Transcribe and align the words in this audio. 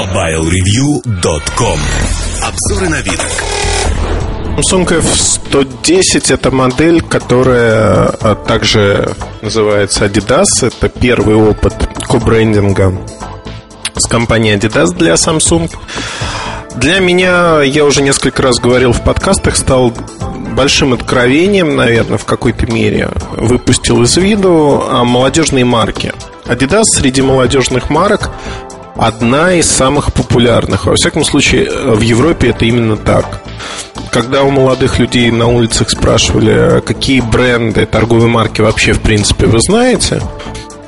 MobileReview.com 0.00 1.78
Обзоры 2.42 2.88
на 2.88 3.02
вид. 3.02 3.20
Samsung 4.56 4.86
F110 4.86 6.32
это 6.32 6.50
модель, 6.50 7.02
которая 7.02 8.06
а, 8.06 8.34
также 8.34 9.14
называется 9.42 10.06
Adidas. 10.06 10.46
Это 10.62 10.88
первый 10.88 11.34
опыт 11.34 11.74
кобрендинга 12.08 12.98
с 13.94 14.06
компанией 14.06 14.56
Adidas 14.56 14.94
для 14.96 15.14
Samsung. 15.14 15.70
Для 16.76 17.00
меня, 17.00 17.60
я 17.60 17.84
уже 17.84 18.00
несколько 18.00 18.40
раз 18.40 18.58
говорил 18.58 18.92
в 18.92 19.04
подкастах, 19.04 19.54
стал 19.54 19.92
большим 20.56 20.94
откровением, 20.94 21.76
наверное, 21.76 22.16
в 22.16 22.24
какой-то 22.24 22.66
мере. 22.72 23.10
Выпустил 23.36 24.02
из 24.04 24.16
виду 24.16 24.82
а, 24.82 25.04
молодежные 25.04 25.66
марки. 25.66 26.14
Adidas 26.46 26.84
среди 26.84 27.20
молодежных 27.20 27.90
марок 27.90 28.30
одна 29.00 29.54
из 29.54 29.68
самых 29.68 30.12
популярных. 30.12 30.84
Во 30.84 30.94
всяком 30.94 31.24
случае, 31.24 31.70
в 31.70 32.00
Европе 32.02 32.50
это 32.50 32.66
именно 32.66 32.96
так. 32.96 33.40
Когда 34.10 34.42
у 34.42 34.50
молодых 34.50 34.98
людей 34.98 35.30
на 35.30 35.46
улицах 35.46 35.90
спрашивали, 35.90 36.80
какие 36.82 37.20
бренды, 37.20 37.86
торговые 37.86 38.28
марки 38.28 38.60
вообще, 38.60 38.92
в 38.92 39.00
принципе, 39.00 39.46
вы 39.46 39.60
знаете, 39.60 40.20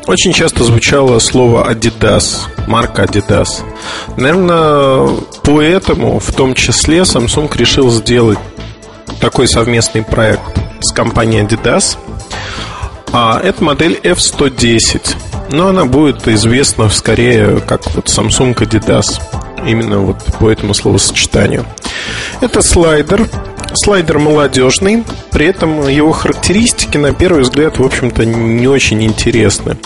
очень 0.07 0.33
часто 0.33 0.65
звучало 0.65 1.19
слово 1.21 1.73
Adidas, 1.73 2.41
марка 2.67 3.05
Adidas. 3.05 3.63
Наверное, 4.19 5.17
поэтому 5.43 6.19
в 6.19 6.33
том 6.33 6.55
числе 6.55 7.01
Samsung 7.01 7.57
решил 7.57 7.91
сделать 7.91 8.39
такой 9.21 9.49
совместный 9.49 10.03
проект 10.03 10.43
с 10.81 10.93
компанией 10.93 11.45
Adidas. 11.45 11.97
А 13.13 13.41
это 13.43 13.65
модель 13.65 13.99
F110. 14.03 15.32
Но 15.53 15.69
она 15.69 15.85
будет 15.85 16.27
известна 16.27 16.89
скорее 16.89 17.61
как 17.61 17.87
вот 17.95 18.07
Samsung 18.07 18.55
Adidas. 18.57 19.21
Именно 19.65 19.99
вот 20.01 20.25
по 20.41 20.51
этому 20.51 20.75
словосочетанию. 20.75 21.65
Это 22.41 22.63
слайдер. 22.63 23.29
Слайдер 23.75 24.19
молодежный, 24.19 25.05
при 25.31 25.47
этом 25.47 25.89
его 25.89 26.13
характеристики, 26.13 26.99
на 26.99 27.15
первый 27.15 27.43
взгляд, 27.43 27.79
в 27.79 27.83
общем-то, 27.83 28.25
не 28.27 28.67
очень 28.67 29.03
интересны. 29.03 29.79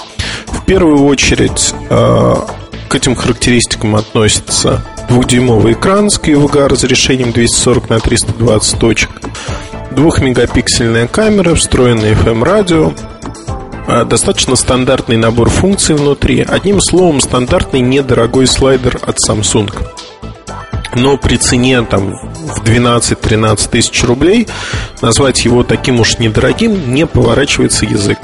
В 0.47 0.65
первую 0.65 1.05
очередь 1.05 1.73
э, 1.89 2.35
к 2.89 2.95
этим 2.95 3.15
характеристикам 3.15 3.95
относится 3.95 4.85
двухдюймовый 5.09 5.75
экран 5.75 6.11
с 6.11 6.19
QVGA 6.19 6.67
разрешением 6.67 7.31
240 7.31 7.91
на 7.91 8.01
320 8.01 8.79
точек, 8.79 9.11
двухмегапиксельная 9.93 11.07
камера, 11.07 11.55
встроенный 11.55 12.13
FM-радио, 12.13 12.93
достаточно 13.87 14.57
стандартный 14.57 15.17
набор 15.17 15.49
функций 15.49 15.95
внутри. 15.95 16.41
Одним 16.41 16.81
словом, 16.81 17.21
стандартный 17.21 17.81
недорогой 17.81 18.47
слайдер 18.47 18.99
от 19.07 19.19
Samsung. 19.19 19.73
Но 20.95 21.17
при 21.19 21.37
цене 21.37 21.83
там, 21.83 22.15
в 22.15 22.63
12-13 22.63 23.71
тысяч 23.71 24.03
рублей 24.05 24.49
назвать 25.03 25.45
его 25.45 25.63
таким 25.63 26.01
уж 26.01 26.19
недорогим 26.19 26.95
не 26.95 27.07
поворачивается 27.07 27.85
язык. 27.85 28.19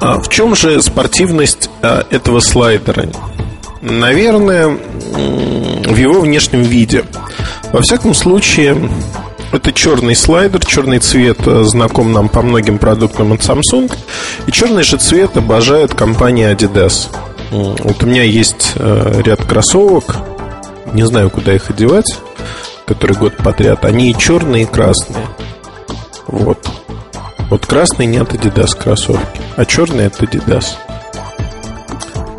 А 0.00 0.18
в 0.18 0.28
чем 0.28 0.56
же 0.56 0.82
спортивность 0.82 1.70
а, 1.80 2.04
этого 2.10 2.40
слайдера? 2.40 3.08
Наверное, 3.80 4.66
в 4.66 5.96
его 5.96 6.20
внешнем 6.20 6.62
виде. 6.62 7.04
Во 7.72 7.80
всяком 7.80 8.12
случае, 8.14 8.90
это 9.52 9.72
черный 9.72 10.16
слайдер, 10.16 10.64
черный 10.64 10.98
цвет 10.98 11.38
э, 11.46 11.62
знаком 11.64 12.12
нам 12.12 12.28
по 12.28 12.42
многим 12.42 12.78
продуктам 12.78 13.32
от 13.32 13.40
Samsung. 13.40 13.92
И 14.46 14.52
черный 14.52 14.82
же 14.82 14.96
цвет 14.96 15.36
обожает 15.36 15.94
компания 15.94 16.52
Adidas. 16.52 17.08
Вот 17.50 18.02
у 18.02 18.06
меня 18.06 18.22
есть 18.22 18.72
э, 18.76 19.20
ряд 19.24 19.44
кроссовок, 19.44 20.16
не 20.92 21.06
знаю, 21.06 21.28
куда 21.30 21.54
их 21.54 21.70
одевать, 21.70 22.18
который 22.86 23.16
год 23.16 23.36
подряд. 23.36 23.84
Они 23.84 24.10
и 24.10 24.16
черные, 24.18 24.62
и 24.62 24.66
красные. 24.66 25.26
Вот. 26.26 26.66
Вот 27.50 27.66
красный 27.66 28.06
не 28.06 28.18
от 28.18 28.32
Adidas 28.32 28.76
кроссовки, 28.76 29.40
а 29.56 29.64
черный 29.66 30.06
от 30.06 30.20
Adidas. 30.22 30.64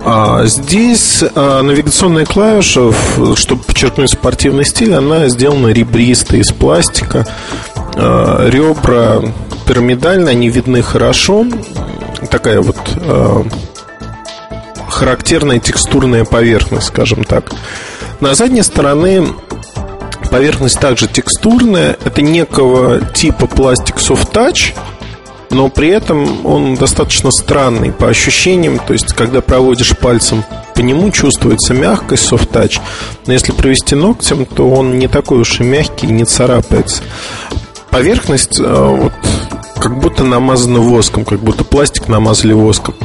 А 0.05 0.45
здесь 0.45 1.23
а, 1.33 1.61
навигационная 1.61 2.25
клавиша, 2.25 2.91
чтобы 3.35 3.63
подчеркнуть 3.63 4.11
спортивный 4.11 4.65
стиль, 4.65 4.93
она 4.93 5.29
сделана 5.29 5.69
ребристой 5.69 6.39
из 6.39 6.51
пластика. 6.51 7.25
А, 7.95 8.49
ребра 8.49 9.21
пирамидальные, 9.65 10.31
они 10.31 10.49
видны 10.49 10.81
хорошо. 10.81 11.45
Такая 12.29 12.59
вот 12.59 12.77
а, 12.97 13.45
характерная 14.89 15.59
текстурная 15.59 16.25
поверхность, 16.25 16.87
скажем 16.87 17.23
так. 17.23 17.51
На 18.19 18.35
задней 18.35 18.63
стороне 18.63 19.25
поверхность 20.29 20.81
также 20.81 21.07
текстурная. 21.07 21.97
Это 22.03 22.21
некого 22.21 22.99
типа 22.99 23.47
пластик 23.47 23.95
soft 23.95 24.33
touch– 24.33 24.73
но 25.49 25.69
при 25.69 25.89
этом 25.89 26.45
он 26.45 26.75
достаточно 26.75 27.31
странный 27.31 27.91
по 27.91 28.07
ощущениям. 28.07 28.79
То 28.79 28.93
есть, 28.93 29.13
когда 29.13 29.41
проводишь 29.41 29.97
пальцем 29.97 30.43
по 30.75 30.79
нему, 30.79 31.11
чувствуется 31.11 31.73
мягкость, 31.73 32.31
touch. 32.31 32.79
Но 33.25 33.33
если 33.33 33.51
провести 33.51 33.95
ногтем, 33.95 34.45
то 34.45 34.69
он 34.69 34.97
не 34.97 35.07
такой 35.07 35.39
уж 35.39 35.59
и 35.59 35.63
мягкий, 35.63 36.07
не 36.07 36.25
царапается. 36.25 37.03
Поверхность 37.89 38.59
э, 38.59 38.63
вот 38.63 39.13
как 39.79 39.99
будто 39.99 40.23
намазана 40.23 40.79
воском, 40.79 41.25
как 41.25 41.39
будто 41.39 41.63
пластик 41.63 42.07
намазали 42.07 42.53
воском. 42.53 42.95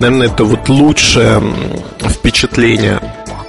Наверное, 0.00 0.26
это 0.26 0.44
вот 0.44 0.68
лучшее 0.68 1.40
впечатление 2.00 3.00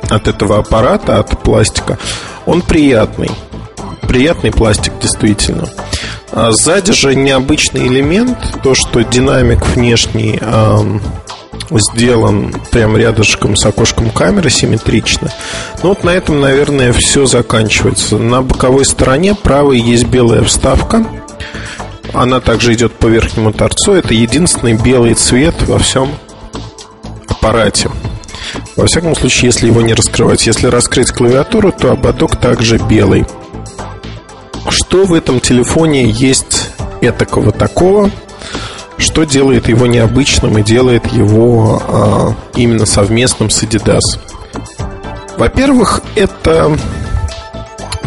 от 0.10 0.28
этого 0.28 0.60
аппарата, 0.60 1.20
от 1.20 1.42
пластика. 1.42 1.98
Он 2.46 2.62
приятный. 2.62 3.32
Приятный 4.08 4.52
пластик, 4.52 4.94
действительно. 5.02 5.68
А 6.36 6.52
сзади 6.52 6.92
же 6.92 7.16
необычный 7.16 7.88
элемент, 7.88 8.38
то, 8.62 8.76
что 8.76 9.04
динамик 9.04 9.66
внешний 9.68 10.38
э, 10.42 11.00
сделан 11.72 12.54
прям 12.72 12.98
рядышком 12.98 13.56
с 13.56 13.66
окошком 13.66 14.10
камеры 14.10 14.50
симметрично. 14.50 15.32
Ну 15.82 15.90
вот 15.90 16.04
на 16.04 16.10
этом, 16.10 16.42
наверное, 16.42 16.92
все 16.92 17.26
заканчивается. 17.26 18.18
На 18.18 18.42
боковой 18.42 18.84
стороне 18.84 19.34
правой 19.34 19.80
есть 19.80 20.08
белая 20.08 20.44
вставка. 20.44 21.08
Она 22.14 22.42
также 22.42 22.74
идет 22.74 22.92
по 22.92 23.08
верхнему 23.08 23.54
торцу. 23.54 23.94
Это 23.94 24.14
единственный 24.14 24.74
белый 24.74 25.14
цвет 25.14 25.56
во 25.68 25.80
всем 25.80 26.10
аппарате. 27.30 27.90
Во 28.76 28.88
всяком 28.88 29.16
случае, 29.16 29.48
если 29.48 29.68
его 29.68 29.82
не 29.82 29.94
раскрывать. 29.94 30.46
Если 30.46 30.68
раскрыть 30.68 31.12
клавиатуру, 31.12 31.72
то 31.72 31.92
ободок 31.92 32.36
также 32.36 32.78
белый. 32.78 33.26
Что 34.96 35.04
в 35.04 35.14
этом 35.14 35.42
телефоне 35.42 36.10
есть 36.10 36.70
этакого 37.02 37.52
такого, 37.52 38.10
что 38.98 39.26
делает 39.26 39.68
его 39.68 39.88
необычным 39.88 40.58
и 40.58 40.64
делает 40.64 41.06
его 41.08 41.84
а, 41.86 42.34
именно 42.56 42.86
совместным 42.86 43.50
с 43.50 43.62
Adidas? 43.62 44.18
Во-первых, 45.38 46.02
это 46.16 46.80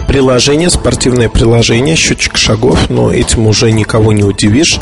приложение, 0.06 0.71
спортивное 0.71 1.28
приложение, 1.28 1.94
счетчик 1.94 2.38
шагов, 2.38 2.88
но 2.88 3.12
этим 3.12 3.47
уже 3.47 3.70
никого 3.70 4.15
не 4.15 4.25
удивишь. 4.25 4.81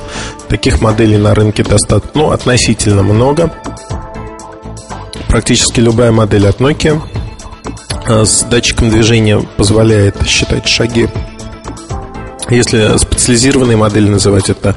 Таких 0.49 0.81
моделей 0.81 1.17
на 1.17 1.35
рынке 1.35 1.65
достаточно, 1.65 2.13
ну, 2.15 2.31
относительно 2.31 3.03
много. 3.03 3.53
Практически 5.27 5.81
любая 5.81 6.13
модель 6.13 6.47
от 6.47 6.61
Nokia 6.61 7.03
а, 8.07 8.25
с 8.25 8.45
датчиком 8.45 8.91
движения 8.91 9.41
позволяет 9.57 10.25
считать 10.25 10.69
шаги 10.69 11.09
если 12.51 12.97
специализированные 12.99 13.77
модели 13.77 14.09
называть, 14.09 14.51
это 14.51 14.75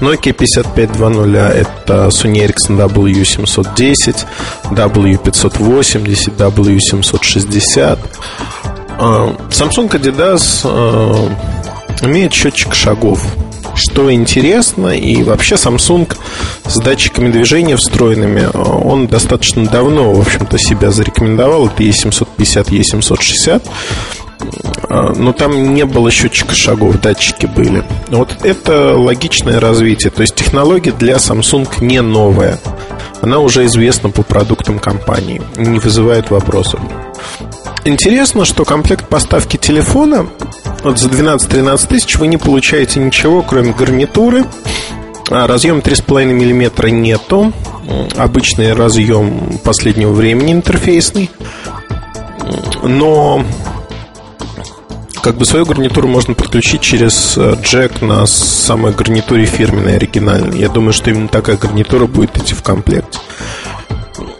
Nokia 0.00 0.32
5520, 0.32 1.54
это 1.54 2.06
Sony 2.08 2.46
Ericsson 2.46 2.78
W710, 2.78 4.26
W580, 4.70 6.36
W760. 6.36 7.98
Samsung 9.50 9.88
Adidas 9.88 10.60
а, 10.64 11.28
имеет 12.02 12.32
счетчик 12.34 12.74
шагов. 12.74 13.24
Что 13.74 14.12
интересно, 14.12 14.88
и 14.88 15.22
вообще 15.22 15.54
Samsung 15.54 16.14
с 16.66 16.76
датчиками 16.78 17.30
движения 17.30 17.76
встроенными, 17.76 18.48
а, 18.52 18.58
он 18.58 19.06
достаточно 19.06 19.66
давно, 19.66 20.12
в 20.12 20.20
общем-то, 20.20 20.58
себя 20.58 20.90
зарекомендовал. 20.90 21.68
Это 21.68 21.82
E750, 21.82 22.66
E760 22.66 23.62
а, 23.64 23.70
но 24.88 25.32
там 25.32 25.74
не 25.74 25.84
было 25.84 26.10
счетчика 26.10 26.54
шагов, 26.54 27.00
датчики 27.00 27.46
были. 27.46 27.84
Вот 28.08 28.36
это 28.42 28.96
логичное 28.96 29.60
развитие. 29.60 30.10
То 30.10 30.22
есть 30.22 30.34
технология 30.34 30.92
для 30.92 31.16
Samsung 31.16 31.68
не 31.80 32.00
новая. 32.00 32.58
Она 33.22 33.38
уже 33.38 33.66
известна 33.66 34.10
по 34.10 34.22
продуктам 34.22 34.78
компании, 34.78 35.42
не 35.56 35.78
вызывает 35.78 36.30
вопросов. 36.30 36.80
Интересно, 37.84 38.44
что 38.44 38.64
комплект 38.64 39.08
поставки 39.08 39.56
телефона 39.56 40.26
вот 40.82 40.98
за 40.98 41.08
12-13 41.08 41.88
тысяч 41.88 42.16
вы 42.16 42.26
не 42.26 42.36
получаете 42.36 43.00
ничего, 43.00 43.42
кроме 43.42 43.72
гарнитуры. 43.72 44.44
А 45.30 45.46
разъем 45.46 45.78
3,5 45.78 46.24
мм 46.24 46.88
нету. 46.88 47.52
Обычный 48.16 48.72
разъем 48.72 49.58
последнего 49.62 50.12
времени 50.12 50.52
интерфейсный. 50.52 51.30
Но 52.82 53.44
как 55.22 55.36
бы 55.36 55.44
свою 55.44 55.66
гарнитуру 55.66 56.08
можно 56.08 56.34
подключить 56.34 56.80
через 56.80 57.36
э, 57.36 57.56
джек 57.62 58.00
на 58.02 58.26
самой 58.26 58.92
гарнитуре 58.92 59.44
фирменной, 59.44 59.96
оригинальной. 59.96 60.58
Я 60.58 60.68
думаю, 60.68 60.92
что 60.92 61.10
именно 61.10 61.28
такая 61.28 61.56
гарнитура 61.56 62.06
будет 62.06 62.36
идти 62.38 62.54
в 62.54 62.62
комплекте. 62.62 63.18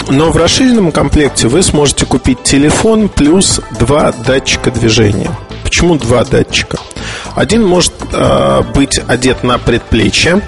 Но 0.08 0.30
в 0.30 0.36
расширенном 0.36 0.90
комплекте 0.90 1.48
вы 1.48 1.62
сможете 1.62 2.06
купить 2.06 2.42
телефон 2.42 3.08
плюс 3.08 3.60
два 3.78 4.12
датчика 4.12 4.70
движения. 4.70 5.30
Почему 5.62 5.96
два 5.96 6.24
датчика? 6.24 6.78
Один 7.34 7.64
может 7.64 7.92
э, 8.12 8.62
быть 8.74 9.00
одет 9.06 9.44
на 9.44 9.58
предплечье, 9.58 10.42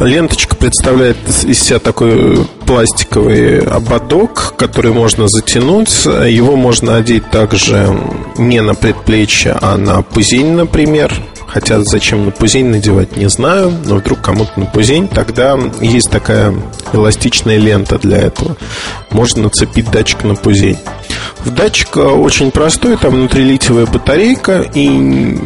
Ленточка 0.00 0.56
представляет 0.56 1.18
из 1.44 1.62
себя 1.62 1.78
такой 1.78 2.46
пластиковый 2.66 3.60
ободок, 3.60 4.54
который 4.56 4.92
можно 4.92 5.28
затянуть. 5.28 6.06
Его 6.06 6.56
можно 6.56 6.96
одеть 6.96 7.30
также 7.30 7.94
не 8.38 8.62
на 8.62 8.74
предплечье, 8.74 9.56
а 9.60 9.76
на 9.76 10.00
пузень, 10.00 10.52
например. 10.52 11.14
Хотя 11.46 11.80
зачем 11.82 12.24
на 12.24 12.30
пузень 12.30 12.66
надевать, 12.68 13.16
не 13.16 13.28
знаю. 13.28 13.72
Но 13.84 13.96
вдруг 13.96 14.22
кому-то 14.22 14.58
на 14.58 14.66
пузень, 14.66 15.06
тогда 15.06 15.58
есть 15.80 16.08
такая 16.08 16.54
эластичная 16.94 17.58
лента 17.58 17.98
для 17.98 18.18
этого. 18.18 18.56
Можно 19.10 19.44
нацепить 19.44 19.90
датчик 19.90 20.24
на 20.24 20.34
пузень. 20.34 20.78
В 21.44 21.50
датчик 21.50 21.96
очень 21.96 22.50
простой, 22.50 22.96
там 22.96 23.12
внутри 23.12 23.44
литиевая 23.44 23.86
батарейка 23.86 24.60
и 24.74 25.38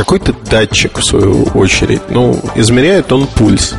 какой-то 0.00 0.32
датчик, 0.50 0.96
в 0.96 1.04
свою 1.04 1.42
очередь. 1.52 2.00
Ну, 2.08 2.40
измеряет 2.54 3.12
он 3.12 3.26
пульс. 3.26 3.74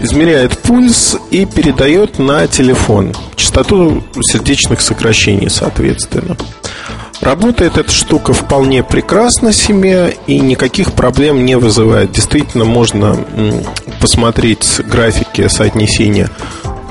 Измеряет 0.00 0.56
пульс 0.58 1.16
и 1.32 1.44
передает 1.44 2.20
на 2.20 2.46
телефон 2.46 3.12
частоту 3.34 4.04
сердечных 4.20 4.80
сокращений, 4.80 5.50
соответственно. 5.50 6.36
Работает 7.20 7.78
эта 7.78 7.90
штука 7.90 8.32
вполне 8.32 8.84
прекрасно 8.84 9.52
себе 9.52 10.16
и 10.28 10.38
никаких 10.38 10.92
проблем 10.92 11.44
не 11.44 11.56
вызывает. 11.56 12.12
Действительно, 12.12 12.64
можно 12.64 13.16
посмотреть 14.00 14.80
графики 14.86 15.48
соотнесения 15.48 16.30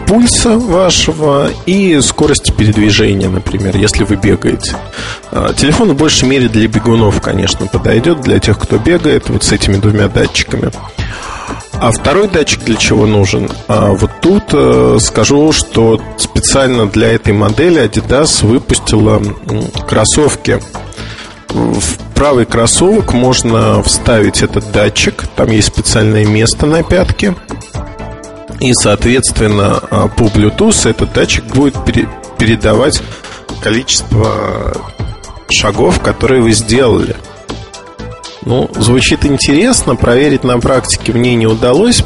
пульса 0.08 0.58
вашего 0.58 1.50
и 1.66 2.00
скорости 2.02 2.52
передвижения, 2.52 3.30
например, 3.30 3.76
если 3.76 4.04
вы 4.06 4.16
бегаете. 4.16 4.76
А, 5.32 5.54
телефон 5.54 5.92
в 5.92 5.98
большей 5.98 6.28
мере 6.28 6.48
для 6.48 6.68
бегунов, 6.68 7.22
конечно, 7.22 7.68
подойдет, 7.68 8.22
для 8.22 8.40
тех, 8.40 8.58
кто 8.58 8.78
бегает, 8.78 9.30
вот 9.30 9.44
с 9.44 9.52
этими 9.52 9.76
двумя 9.76 10.08
датчиками. 10.08 10.72
А 11.74 11.92
второй 11.92 12.28
датчик 12.28 12.64
для 12.64 12.76
чего 12.76 13.06
нужен? 13.06 13.50
А 13.68 13.92
вот 13.92 14.10
тут 14.22 14.46
э, 14.54 14.98
скажу, 15.00 15.52
что 15.52 16.02
специально 16.18 16.88
для 16.88 17.12
этой 17.12 17.34
модели 17.34 17.84
Adidas 17.84 18.46
выпустила 18.46 19.22
кроссовки. 19.88 20.60
В 21.50 21.98
правый 22.16 22.46
кроссовок 22.46 23.14
можно 23.14 23.84
вставить 23.84 24.42
этот 24.42 24.72
датчик. 24.72 25.26
Там 25.36 25.52
есть 25.52 25.68
специальное 25.68 26.26
место 26.26 26.66
на 26.66 26.82
пятке. 26.82 27.36
И, 28.60 28.74
соответственно, 28.74 29.80
а, 29.92 30.08
по 30.08 30.24
Bluetooth 30.24 30.90
этот 30.90 31.14
датчик 31.14 31.46
будет 31.46 31.76
передавать 32.38 33.02
количество 33.62 34.74
шагов, 35.50 36.02
которые 36.02 36.42
вы 36.42 36.52
сделали. 36.52 37.16
Ну, 38.44 38.70
звучит 38.76 39.26
интересно, 39.26 39.96
проверить 39.96 40.44
на 40.44 40.60
практике 40.60 41.14
мне 41.14 41.36
не 41.36 41.48
удалось 41.48 42.04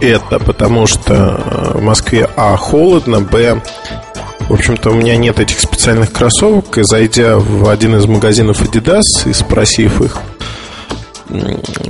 это, 0.00 0.38
потому 0.38 0.86
что 0.86 1.14
а, 1.14 1.78
в 1.78 1.82
Москве 1.82 2.28
А 2.36 2.56
холодно, 2.56 3.20
Б 3.20 3.60
в 4.48 4.54
общем-то, 4.54 4.90
у 4.90 4.94
меня 4.94 5.18
нет 5.18 5.38
этих 5.40 5.60
специальных 5.60 6.10
кроссовок, 6.10 6.78
и 6.78 6.82
зайдя 6.82 7.36
в 7.36 7.68
один 7.68 7.96
из 7.96 8.06
магазинов 8.06 8.62
Adidas 8.62 9.02
и 9.26 9.34
спросив 9.34 10.00
их, 10.00 10.16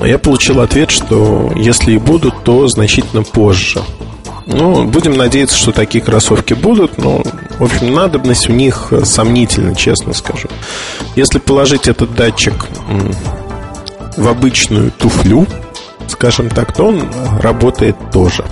я 0.05 0.19
получил 0.19 0.61
ответ, 0.61 0.91
что 0.91 1.53
если 1.55 1.93
и 1.93 1.99
будут, 1.99 2.45
то 2.45 2.67
значительно 2.69 3.23
позже. 3.23 3.83
Ну, 4.47 4.85
будем 4.85 5.13
надеяться, 5.13 5.57
что 5.57 5.73
такие 5.73 6.03
кроссовки 6.03 6.55
будут, 6.55 6.97
но, 6.97 7.23
в 7.59 7.65
общем, 7.65 7.93
надобность 7.93 8.49
в 8.49 8.53
них 8.53 8.93
сомнительна, 9.05 9.75
честно 9.75 10.15
скажу. 10.15 10.49
Если 11.17 11.39
положить 11.39 11.87
этот 11.87 12.15
датчик 12.15 12.67
в 14.17 14.27
обычную 14.27 14.91
туфлю, 14.91 15.47
скажем 16.09 16.49
так, 16.49 16.73
то 16.75 16.87
он 16.87 17.09
работает 17.41 17.97
тоже. 18.11 18.45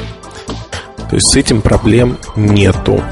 То 1.09 1.17
есть 1.17 1.32
с 1.32 1.37
этим 1.37 1.62
проблем 1.62 2.19
нету 2.37 3.03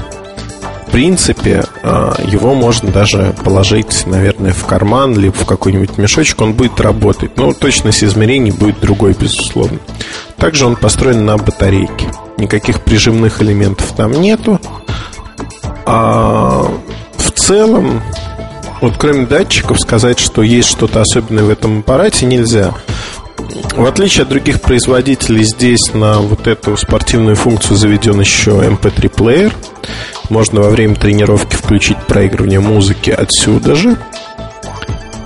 принципе, 0.95 1.65
а, 1.83 2.15
его 2.25 2.53
можно 2.53 2.89
даже 2.89 3.35
положить, 3.43 4.07
наверное, 4.07 4.53
в 4.53 4.65
карман, 4.65 5.19
либо 5.19 5.33
в 5.33 5.45
какой-нибудь 5.45 5.97
мешочек, 5.97 6.39
он 6.39 6.53
будет 6.53 6.79
работать. 6.79 7.35
Но 7.35 7.51
точность 7.51 8.01
измерений 8.01 8.51
будет 8.51 8.79
другой, 8.79 9.11
безусловно. 9.11 9.79
Также 10.37 10.65
он 10.65 10.77
построен 10.77 11.25
на 11.25 11.35
батарейке. 11.35 12.07
Никаких 12.37 12.79
прижимных 12.79 13.41
элементов 13.41 13.91
там 13.91 14.13
нету. 14.13 14.61
А 15.85 16.65
в 17.17 17.31
целом, 17.31 18.01
вот 18.79 18.93
кроме 18.97 19.25
датчиков, 19.25 19.81
сказать, 19.81 20.17
что 20.17 20.43
есть 20.43 20.69
что-то 20.69 21.01
особенное 21.01 21.43
в 21.43 21.49
этом 21.49 21.79
аппарате, 21.79 22.25
нельзя. 22.25 22.73
В 23.75 23.85
отличие 23.85 24.23
от 24.23 24.29
других 24.29 24.61
производителей, 24.61 25.43
здесь 25.43 25.93
на 25.93 26.19
вот 26.19 26.47
эту 26.47 26.75
спортивную 26.75 27.35
функцию 27.35 27.77
заведен 27.77 28.19
еще 28.19 28.51
MP3 28.51 29.09
плеер. 29.09 29.53
Можно 30.29 30.61
во 30.61 30.69
время 30.69 30.95
тренировки 30.95 31.55
включить 31.55 31.97
проигрывание 32.05 32.59
музыки 32.59 33.11
отсюда 33.11 33.75
же. 33.75 33.97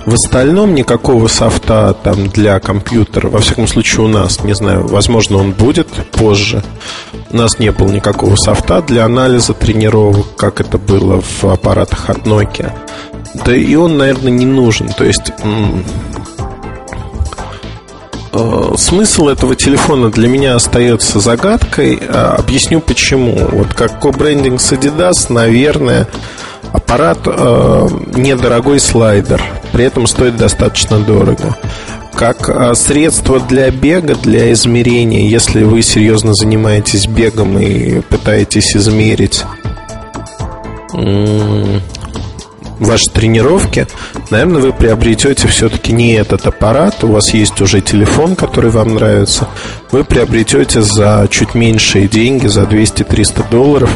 В 0.06 0.14
остальном 0.14 0.74
никакого 0.74 1.28
софта 1.28 1.94
там 2.02 2.28
для 2.28 2.58
компьютера, 2.58 3.28
во 3.28 3.38
всяком 3.40 3.66
случае 3.66 4.06
у 4.06 4.08
нас, 4.08 4.42
не 4.42 4.54
знаю, 4.54 4.86
возможно 4.86 5.36
он 5.36 5.52
будет 5.52 5.88
позже. 6.12 6.62
У 7.30 7.36
нас 7.36 7.58
не 7.58 7.70
было 7.70 7.90
никакого 7.90 8.36
софта 8.36 8.80
для 8.82 9.04
анализа 9.04 9.54
тренировок, 9.54 10.36
как 10.36 10.60
это 10.60 10.78
было 10.78 11.20
в 11.20 11.44
аппаратах 11.44 12.10
от 12.10 12.26
Nokia. 12.26 12.72
Да 13.44 13.54
и 13.54 13.74
он, 13.74 13.98
наверное, 13.98 14.32
не 14.32 14.46
нужен. 14.46 14.88
То 14.88 15.04
есть 15.04 15.32
смысл 18.76 19.28
этого 19.28 19.56
телефона 19.56 20.10
для 20.10 20.28
меня 20.28 20.54
остается 20.54 21.20
загадкой. 21.20 21.98
Э, 22.00 22.36
объясню 22.38 22.80
почему. 22.80 23.36
Вот 23.52 23.74
как 23.74 24.00
ко-брендинг 24.00 24.60
с 24.60 24.72
Adidas, 24.72 25.32
наверное, 25.32 26.06
аппарат 26.72 27.18
э, 27.26 27.88
недорогой 28.14 28.80
слайдер, 28.80 29.42
при 29.72 29.84
этом 29.84 30.06
стоит 30.06 30.36
достаточно 30.36 31.00
дорого. 31.00 31.56
Как 32.14 32.48
э, 32.48 32.74
средство 32.74 33.40
для 33.40 33.70
бега, 33.70 34.14
для 34.14 34.52
измерения, 34.52 35.28
если 35.28 35.62
вы 35.62 35.82
серьезно 35.82 36.34
занимаетесь 36.34 37.06
бегом 37.06 37.58
и 37.58 38.00
пытаетесь 38.00 38.76
измерить 38.76 39.44
ваши 42.80 43.10
тренировки, 43.10 43.86
наверное, 44.30 44.60
вы 44.60 44.72
приобретете 44.72 45.46
все-таки 45.46 45.92
не 45.92 46.14
этот 46.14 46.46
аппарат, 46.46 47.04
у 47.04 47.08
вас 47.08 47.32
есть 47.34 47.60
уже 47.60 47.80
телефон, 47.80 48.34
который 48.34 48.70
вам 48.70 48.94
нравится, 48.94 49.46
вы 49.92 50.02
приобретете 50.02 50.82
за 50.82 51.28
чуть 51.30 51.54
меньшие 51.54 52.08
деньги, 52.08 52.46
за 52.46 52.62
200-300 52.62 53.50
долларов, 53.50 53.90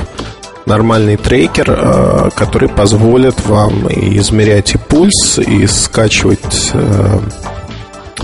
нормальный 0.67 1.17
трекер, 1.17 1.71
э, 1.71 2.31
который 2.37 2.69
позволит 2.69 3.45
вам 3.47 3.89
и 3.89 4.19
измерять 4.19 4.75
и 4.75 4.79
пульс, 4.79 5.39
и 5.39 5.67
скачивать 5.67 6.71
э, 6.75 7.19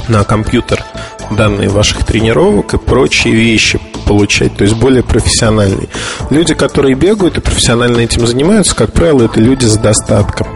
на 0.09 0.25
компьютер 0.25 0.85
данные 1.31 1.69
ваших 1.69 2.05
тренировок 2.05 2.75
и 2.75 2.79
прочие 2.79 3.35
вещи 3.35 3.80
получать, 4.11 4.57
то 4.57 4.65
есть 4.65 4.75
более 4.75 5.05
профессиональный. 5.05 5.89
Люди, 6.31 6.53
которые 6.55 6.97
бегают 6.97 7.39
и 7.39 7.41
профессионально 7.41 8.01
этим 8.01 8.27
занимаются, 8.27 8.75
как 8.75 8.93
правило, 8.93 9.23
это 9.23 9.39
люди 9.39 9.67
с 9.67 9.77
достатком 9.77 10.49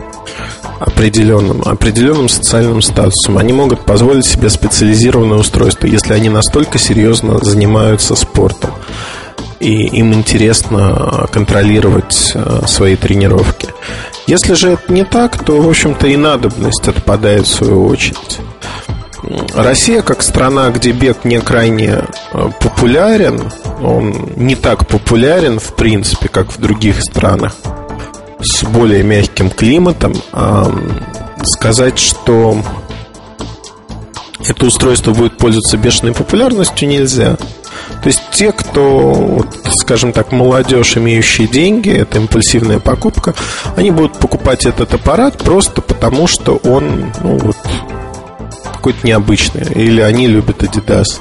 определенным, 0.80 1.62
определенным 1.62 2.28
социальным 2.28 2.82
статусом. 2.82 3.38
Они 3.38 3.52
могут 3.52 3.84
позволить 3.84 4.26
себе 4.26 4.50
специализированное 4.50 5.38
устройство, 5.38 5.86
если 5.86 6.14
они 6.14 6.30
настолько 6.30 6.80
серьезно 6.80 7.38
занимаются 7.44 8.16
спортом. 8.16 8.72
И 9.60 9.86
им 9.86 10.12
интересно 10.12 11.28
контролировать 11.30 12.32
э, 12.34 12.62
свои 12.66 12.96
тренировки. 12.96 13.68
Если 14.26 14.54
же 14.54 14.70
это 14.70 14.92
не 14.92 15.04
так, 15.04 15.44
то, 15.44 15.62
в 15.62 15.68
общем-то, 15.68 16.08
и 16.08 16.16
надобность 16.16 16.88
отпадает 16.88 17.46
в 17.46 17.54
свою 17.54 17.86
очередь. 17.86 18.40
Россия, 19.54 20.02
как 20.02 20.22
страна, 20.22 20.70
где 20.70 20.92
бег 20.92 21.24
не 21.24 21.40
крайне 21.40 22.04
э, 22.32 22.50
популярен, 22.60 23.50
он 23.82 24.32
не 24.36 24.54
так 24.54 24.86
популярен, 24.86 25.58
в 25.58 25.74
принципе, 25.74 26.28
как 26.28 26.52
в 26.52 26.60
других 26.60 27.02
странах 27.02 27.54
с 28.40 28.62
более 28.64 29.02
мягким 29.02 29.48
климатом, 29.48 30.14
сказать, 31.44 31.98
что 31.98 32.58
это 34.46 34.66
устройство 34.66 35.12
будет 35.12 35.38
пользоваться 35.38 35.76
бешеной 35.76 36.12
популярностью 36.12 36.88
нельзя. 36.88 37.36
То 38.02 38.08
есть 38.08 38.22
те, 38.32 38.52
кто, 38.52 39.44
скажем 39.78 40.12
так, 40.12 40.32
молодежь, 40.32 40.96
имеющие 40.96 41.48
деньги, 41.48 41.90
это 41.90 42.18
импульсивная 42.18 42.78
покупка, 42.78 43.34
они 43.76 43.90
будут 43.90 44.18
покупать 44.18 44.66
этот 44.66 44.92
аппарат 44.92 45.38
просто 45.38 45.80
потому, 45.80 46.26
что 46.26 46.56
он 46.56 47.12
ну, 47.22 47.38
вот, 47.38 47.56
какой-то 48.84 49.06
необычный, 49.06 49.62
или 49.74 50.02
они 50.02 50.26
любят 50.26 50.62
Adidas. 50.62 51.18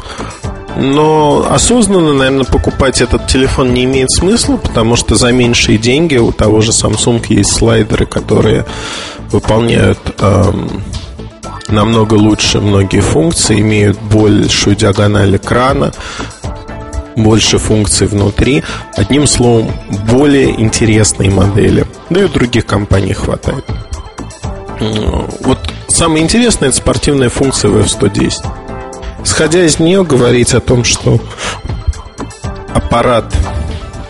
Но 0.75 1.47
осознанно, 1.49 2.11
наверное, 2.11 2.43
покупать 2.43 2.99
этот 2.99 3.27
телефон 3.27 3.73
не 3.73 3.85
имеет 3.85 4.11
смысла, 4.11 4.57
потому 4.57 4.97
что 4.97 5.15
за 5.15 5.31
меньшие 5.31 5.77
деньги 5.77 6.17
у 6.17 6.33
того 6.33 6.59
же 6.59 6.71
Samsung 6.71 7.23
есть 7.29 7.53
слайдеры, 7.55 8.05
которые 8.05 8.65
выполняют 9.31 9.97
эм, 10.19 10.83
намного 11.69 12.15
лучше 12.15 12.59
многие 12.59 12.99
функции, 12.99 13.61
имеют 13.61 13.97
большую 13.97 14.75
диагональ 14.75 15.37
экрана, 15.37 15.93
больше 17.15 17.59
функций 17.59 18.07
внутри. 18.07 18.61
Одним 18.97 19.25
словом, 19.25 19.71
более 20.11 20.59
интересные 20.59 21.29
модели. 21.29 21.85
Да 22.09 22.19
и 22.19 22.23
у 22.25 22.27
других 22.27 22.65
компаний 22.65 23.13
хватает. 23.13 23.63
Вот 25.39 25.59
самое 26.03 26.21
интересное 26.21 26.67
это 26.67 26.77
спортивная 26.77 27.29
функция 27.29 27.71
в 27.71 27.77
F110. 27.77 28.45
Исходя 29.23 29.63
из 29.65 29.79
нее, 29.79 30.03
говорить 30.03 30.53
о 30.53 30.59
том, 30.59 30.83
что 30.83 31.17
аппарат 32.73 33.33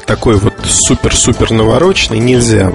такой 0.08 0.38
вот 0.38 0.56
супер-супер 0.66 1.52
навороченный 1.52 2.18
нельзя. 2.18 2.74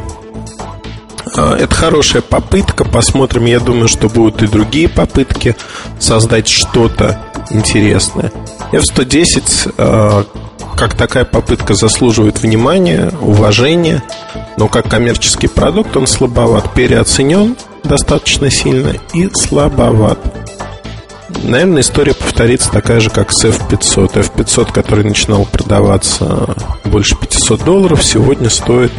А, 1.37 1.57
это 1.57 1.75
хорошая 1.75 2.23
попытка. 2.23 2.85
Посмотрим, 2.85 3.47
я 3.47 3.59
думаю, 3.59 3.89
что 3.89 4.09
будут 4.09 4.41
и 4.45 4.47
другие 4.47 4.89
попытки 4.89 5.57
создать 5.99 6.47
что-то 6.47 7.21
интересное. 7.51 8.31
F-110 8.71 9.75
а, 9.79 10.27
как 10.77 10.95
такая 10.97 11.25
попытка 11.25 11.75
заслуживает 11.75 12.41
внимания, 12.41 13.11
уважения, 13.21 14.01
но 14.57 14.69
как 14.69 14.89
коммерческий 14.89 15.49
продукт 15.49 15.97
он 15.97 16.07
слабоват, 16.07 16.73
переоценен 16.73 17.57
достаточно 17.89 18.51
сильно 18.51 18.95
и 19.15 19.29
слабоват. 19.33 20.19
Наверное, 21.43 21.83
история 21.83 22.15
повторится 22.15 22.71
такая 22.71 23.01
же, 23.01 23.11
как 23.11 23.33
с 23.33 23.45
F500. 23.45 24.13
F500, 24.15 24.73
который 24.73 25.05
начинал 25.05 25.45
продаваться 25.47 26.55
больше 26.85 27.17
500 27.17 27.65
долларов, 27.65 28.05
сегодня 28.05 28.51
стоит 28.51 28.93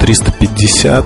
350 0.00 1.04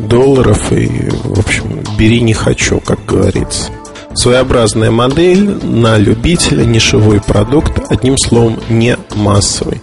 долларов. 0.00 0.72
И, 0.72 1.08
в 1.24 1.38
общем, 1.38 1.82
бери 1.98 2.20
не 2.20 2.34
хочу, 2.34 2.80
как 2.80 3.04
говорится. 3.04 3.70
Своеобразная 4.14 4.90
модель 4.90 5.64
на 5.64 5.98
любителя, 5.98 6.64
нишевой 6.64 7.20
продукт, 7.20 7.80
одним 7.90 8.16
словом, 8.18 8.60
не 8.68 8.96
массовый. 9.14 9.80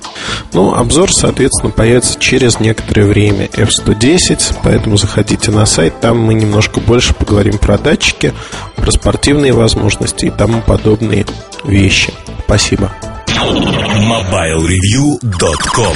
Ну, 0.53 0.73
обзор, 0.73 1.13
соответственно, 1.13 1.71
появится 1.71 2.19
через 2.19 2.59
некоторое 2.59 3.05
время 3.05 3.45
F110, 3.47 4.57
поэтому 4.63 4.97
заходите 4.97 5.51
на 5.51 5.65
сайт, 5.65 5.99
там 5.99 6.19
мы 6.19 6.33
немножко 6.33 6.79
больше 6.79 7.13
поговорим 7.13 7.57
про 7.57 7.77
датчики, 7.77 8.33
про 8.75 8.91
спортивные 8.91 9.53
возможности 9.53 10.25
и 10.25 10.31
тому 10.31 10.61
подобные 10.61 11.25
вещи. 11.63 12.13
Спасибо. 12.45 12.91
MobileReview.com 13.27 15.95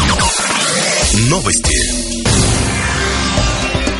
Новости. 1.29 2.04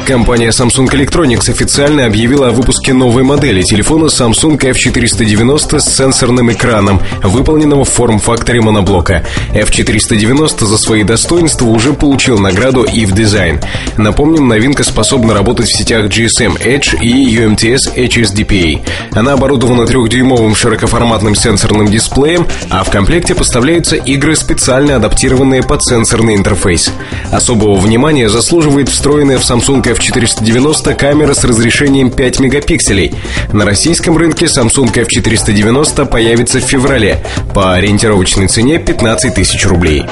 Компания 0.06 0.50
Samsung 0.50 0.88
Electronics 0.92 1.50
официально 1.50 2.06
объявила 2.06 2.50
о 2.50 2.52
выпуске 2.52 2.94
новой 2.94 3.24
модели 3.24 3.64
телефона 3.64 4.06
Samsung 4.06 4.60
F490 4.60 5.80
с 5.80 5.96
сенсорным 5.96 6.52
экраном, 6.52 7.02
выполненного 7.24 7.86
в 7.86 7.90
форм-факторе 7.90 8.62
моноблока. 8.62 9.26
F490 9.54 10.64
за 10.64 10.78
свои 10.78 11.04
достоинства 11.04 11.66
уже 11.66 11.94
получил 11.94 12.38
награду 12.38 12.84
EVE 12.84 13.16
Design. 13.16 13.66
Напомним, 13.98 14.48
новинка 14.48 14.84
способна 14.84 15.34
работать 15.34 15.70
в 15.70 15.76
сетях 15.76 16.06
GSM 16.06 16.62
Edge 16.64 17.02
и 17.02 17.36
UMTS 17.38 17.96
HSDPA. 17.96 18.86
Она 19.14 19.34
оборудована 19.34 19.88
трехдюймовым 19.88 20.54
широкоформатным 20.56 21.34
сенсорным 21.34 21.88
дисплеем, 21.88 22.46
а 22.70 22.84
в 22.84 22.92
комплекте 22.92 23.34
поставляются 23.34 23.96
игры, 23.96 24.36
специально 24.36 24.98
адаптированные 24.98 25.64
под 25.64 25.84
сенсорный 25.84 26.36
интерфейс. 26.36 26.92
Особого 27.32 27.74
внимания 27.80 28.30
заслуживает 28.30 28.90
встроенная 28.90 29.40
в 29.40 29.42
Samsung 29.42 29.95
F490 29.96 30.96
камера 30.96 31.34
с 31.34 31.44
разрешением 31.44 32.12
5 32.12 32.40
мегапикселей. 32.40 33.14
На 33.52 33.66
российском 33.66 34.18
рынке 34.18 34.46
Samsung 34.46 34.94
F490 34.94 36.06
появится 36.06 36.60
в 36.60 36.64
феврале 36.64 37.24
по 37.54 37.74
ориентировочной 37.74 38.48
цене 38.48 38.80
15 38.80 39.34
тысяч 39.34 39.66
рублей. 39.66 40.06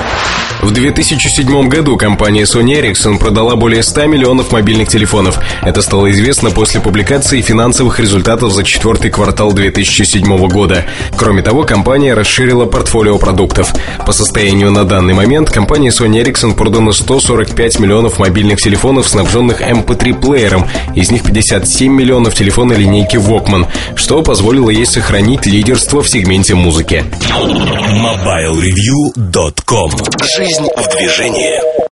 В 0.63 0.71
2007 0.71 1.67
году 1.67 1.97
компания 1.97 2.43
Sony 2.43 2.81
Ericsson 2.81 3.19
продала 3.19 3.57
более 3.57 3.83
100 3.83 4.05
миллионов 4.05 4.53
мобильных 4.53 4.87
телефонов. 4.87 5.37
Это 5.61 5.81
стало 5.81 6.09
известно 6.11 6.51
после 6.51 6.79
публикации 6.79 7.41
финансовых 7.41 7.99
результатов 7.99 8.53
за 8.53 8.63
четвертый 8.63 9.11
квартал 9.11 9.51
2007 9.51 10.47
года. 10.47 10.85
Кроме 11.17 11.41
того, 11.41 11.63
компания 11.63 12.13
расширила 12.13 12.65
портфолио 12.65 13.17
продуктов. 13.17 13.73
По 14.05 14.13
состоянию 14.13 14.71
на 14.71 14.85
данный 14.85 15.13
момент 15.13 15.49
компания 15.49 15.89
Sony 15.89 16.23
Ericsson 16.23 16.55
продано 16.55 16.93
145 16.93 17.79
миллионов 17.79 18.19
мобильных 18.19 18.61
телефонов, 18.61 19.09
снабженных 19.09 19.61
MP3-плеером, 19.73 20.65
из 20.95 21.11
них 21.11 21.23
57 21.23 21.91
миллионов 21.91 22.35
телефона 22.35 22.73
линейки 22.73 23.17
Walkman, 23.17 23.67
что 23.95 24.23
позволило 24.23 24.69
ей 24.69 24.85
сохранить 24.85 25.45
лидерство 25.45 26.01
в 26.01 26.09
сегменте 26.09 26.55
музыки. 26.55 27.03
MobileReview.com 27.93 29.91
Жизнь 30.37 30.67
в 30.75 30.87
движении 30.95 31.83